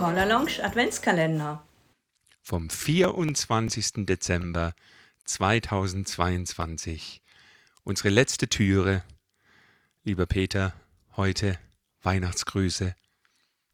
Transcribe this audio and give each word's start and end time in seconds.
Corner 0.00 0.24
Lounge 0.24 0.64
Adventskalender. 0.64 1.62
Vom 2.40 2.70
24. 2.70 4.06
Dezember 4.06 4.72
2022. 5.26 7.20
Unsere 7.84 8.08
letzte 8.08 8.48
Türe. 8.48 9.02
Lieber 10.02 10.24
Peter, 10.24 10.72
heute 11.18 11.58
Weihnachtsgrüße. 12.00 12.94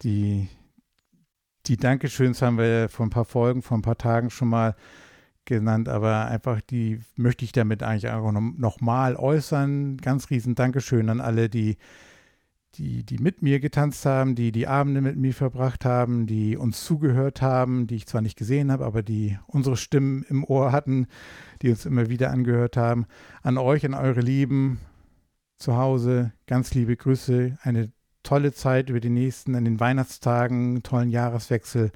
Die, 0.03 0.49
die 1.67 1.77
Dankeschöns 1.77 2.43
haben 2.43 2.59
wir 2.59 2.89
vor 2.89 3.07
ein 3.07 3.11
paar 3.11 3.25
Folgen, 3.25 3.63
vor 3.63 3.79
ein 3.79 3.83
paar 3.83 3.97
Tagen 3.97 4.31
schon 4.31 4.49
mal 4.49 4.75
genannt, 5.45 5.89
aber 5.89 6.27
einfach 6.27 6.61
die 6.61 7.03
möchte 7.15 7.45
ich 7.45 7.53
damit 7.53 7.85
eigentlich 7.85 8.11
auch 8.11 8.33
nochmal 8.33 9.15
äußern. 9.15 9.99
Ganz 9.99 10.31
riesen 10.31 10.57
Dankeschön 10.57 11.09
an 11.09 11.21
alle, 11.21 11.49
die 11.49 11.77
die, 12.79 13.05
die 13.05 13.19
mit 13.19 13.43
mir 13.43 13.61
getanzt 13.61 14.07
haben, 14.07 14.35
die 14.35 14.53
die 14.53 14.67
Abende 14.67 15.01
mit 15.01 15.17
mir 15.17 15.35
verbracht 15.35 15.85
haben, 15.85 16.27
die 16.27 16.57
uns 16.57 16.85
zugehört 16.85 17.43
haben, 17.43 17.87
die 17.87 17.97
ich 17.97 18.07
zwar 18.07 18.21
nicht 18.21 18.37
gesehen 18.37 18.71
habe, 18.71 18.85
aber 18.85 19.03
die 19.03 19.39
unsere 19.47 19.77
Stimmen 19.77 20.25
im 20.29 20.45
Ohr 20.45 20.73
hatten, 20.73 21.07
die 21.63 21.71
uns 21.71 21.87
immer 21.87 22.09
wieder 22.09 22.31
angehört 22.31 22.77
haben. 22.77 23.07
An 23.43 23.59
euch, 23.59 23.85
an 23.85 23.95
eure 23.95 24.21
Lieben 24.21 24.81
zu 25.59 25.77
Hause, 25.77 26.33
ganz 26.47 26.75
liebe 26.75 26.97
Grüße, 26.97 27.59
eine 27.63 27.93
tolle 28.23 28.53
Zeit 28.53 28.91
über 28.91 29.01
die 29.01 29.11
nächsten, 29.11 29.55
an 29.55 29.65
den 29.65 29.81
Weihnachtstagen, 29.81 30.83
tollen 30.83 31.11
Jahreswechsel, 31.11 31.93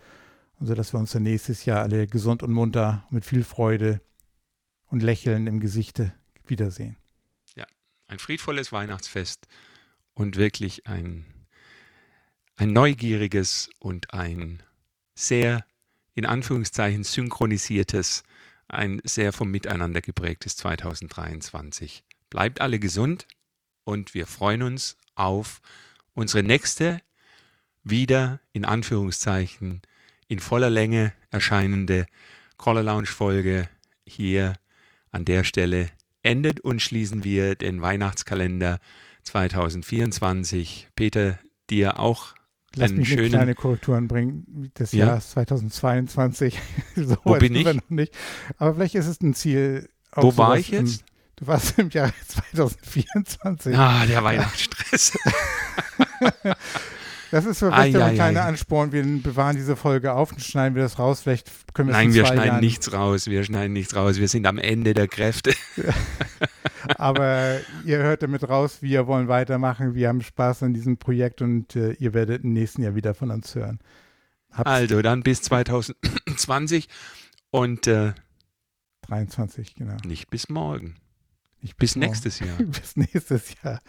und 0.58 0.66
so 0.66 0.74
dass 0.74 0.92
wir 0.92 1.00
uns 1.00 1.12
dann 1.12 1.22
nächstes 1.22 1.64
Jahr 1.64 1.80
alle 1.80 2.06
gesund 2.06 2.42
und 2.42 2.52
munter 2.52 3.06
mit 3.10 3.24
viel 3.24 3.44
Freude 3.44 4.00
und 4.86 5.02
Lächeln 5.02 5.46
im 5.46 5.58
Gesichte 5.58 6.12
wiedersehen. 6.46 6.96
Ja, 7.56 7.64
ein 8.08 8.18
friedvolles 8.18 8.70
Weihnachtsfest 8.70 9.46
und 10.20 10.36
wirklich 10.36 10.86
ein, 10.86 11.24
ein 12.56 12.74
neugieriges 12.74 13.70
und 13.78 14.12
ein 14.12 14.62
sehr, 15.14 15.64
in 16.14 16.26
Anführungszeichen, 16.26 17.04
synchronisiertes, 17.04 18.22
ein 18.68 19.00
sehr 19.02 19.32
vom 19.32 19.50
Miteinander 19.50 20.02
geprägtes 20.02 20.58
2023. 20.58 22.04
Bleibt 22.28 22.60
alle 22.60 22.78
gesund 22.78 23.28
und 23.84 24.12
wir 24.12 24.26
freuen 24.26 24.62
uns 24.62 24.98
auf 25.14 25.62
unsere 26.12 26.42
nächste, 26.42 27.00
wieder 27.82 28.40
in 28.52 28.66
Anführungszeichen 28.66 29.80
in 30.28 30.38
voller 30.38 30.68
Länge 30.68 31.14
erscheinende 31.30 32.04
Caller 32.58 32.82
Lounge 32.82 33.06
Folge 33.06 33.70
hier 34.04 34.52
an 35.12 35.24
der 35.24 35.44
Stelle 35.44 35.88
endet 36.22 36.60
und 36.60 36.82
schließen 36.82 37.24
wir 37.24 37.54
den 37.54 37.80
Weihnachtskalender 37.80 38.80
2024. 39.22 40.88
Peter, 40.96 41.38
dir 41.70 41.98
auch 41.98 42.34
Lass 42.76 42.92
mich 42.92 43.08
schönen. 43.08 43.20
eine 43.22 43.30
kleine 43.30 43.54
Korrekturen 43.54 44.06
bringen 44.08 44.70
des 44.78 44.92
Ja? 44.92 45.06
Jahres 45.06 45.30
2022. 45.32 46.58
so 46.96 47.16
Wo 47.24 47.34
bin 47.36 47.54
ich? 47.54 47.64
noch 47.64 47.74
nicht. 47.88 48.14
Aber 48.58 48.74
vielleicht 48.74 48.94
ist 48.94 49.06
es 49.06 49.20
ein 49.20 49.34
Ziel. 49.34 49.88
Wo 50.14 50.36
war 50.36 50.56
ich 50.56 50.68
jetzt? 50.68 51.00
Im, 51.00 51.06
du 51.36 51.46
warst 51.48 51.78
im 51.78 51.90
Jahr 51.90 52.12
2024. 52.28 53.76
Ah, 53.76 54.06
der 54.06 54.22
Weihnachtsstress. 54.24 55.18
Das 57.32 57.44
ist 57.44 57.60
vielleicht 57.60 57.94
ai, 57.94 58.04
ein 58.04 58.14
kleiner. 58.16 58.44
Ansporn. 58.44 58.90
Wir 58.90 59.04
bewahren 59.04 59.54
diese 59.54 59.76
Folge 59.76 60.14
auf 60.14 60.32
und 60.32 60.42
schneiden 60.42 60.74
wir 60.74 60.82
das 60.82 60.98
raus. 60.98 61.20
Vielleicht 61.20 61.48
können 61.74 61.86
wir 61.88 61.92
es 61.92 61.96
Nein, 61.98 62.08
in 62.08 62.14
wir 62.14 62.26
schneiden 62.26 62.44
Jahren. 62.44 62.60
nichts 62.60 62.92
raus. 62.92 63.26
Wir 63.28 63.44
schneiden 63.44 63.72
nichts 63.72 63.94
raus. 63.94 64.16
Wir 64.16 64.26
sind 64.26 64.48
am 64.48 64.58
Ende 64.58 64.94
der 64.94 65.06
Kräfte. 65.06 65.54
Aber 66.96 67.60
ihr 67.84 67.98
hört 67.98 68.22
damit 68.22 68.48
raus, 68.48 68.82
wir 68.82 69.06
wollen 69.06 69.28
weitermachen. 69.28 69.94
Wir 69.94 70.08
haben 70.08 70.22
Spaß 70.22 70.62
an 70.62 70.74
diesem 70.74 70.96
Projekt 70.96 71.42
und 71.42 71.76
äh, 71.76 71.92
ihr 71.92 72.14
werdet 72.14 72.44
im 72.44 72.52
nächsten 72.52 72.82
Jahr 72.82 72.94
wieder 72.94 73.14
von 73.14 73.30
uns 73.30 73.54
hören. 73.54 73.78
Habt's 74.50 74.70
Also 74.70 75.02
dann 75.02 75.22
bis 75.22 75.42
2020 75.42 76.88
und 77.50 77.86
äh, 77.86 78.12
23, 79.02 79.74
genau. 79.74 79.96
nicht 80.04 80.30
bis 80.30 80.48
morgen. 80.48 80.96
Nicht 81.62 81.76
Bis 81.76 81.94
morgen. 81.94 82.08
nächstes 82.08 82.38
Jahr. 82.40 82.56
bis 82.58 82.96
nächstes 82.96 83.54
Jahr. 83.62 83.80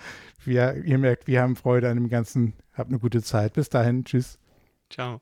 Wir, 0.44 0.76
ihr 0.84 0.98
merkt, 0.98 1.28
wir 1.28 1.42
haben 1.42 1.56
Freude 1.56 1.90
an 1.90 1.96
dem 1.96 2.10
Ganzen. 2.10 2.54
Habt 2.74 2.90
eine 2.90 3.00
gute 3.00 3.22
Zeit. 3.22 3.54
Bis 3.54 3.70
dahin. 3.70 4.04
Tschüss. 4.04 4.40
Ciao. 4.90 5.22